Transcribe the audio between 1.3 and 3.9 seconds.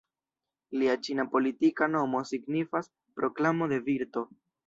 politika nomo signifas "Proklamo de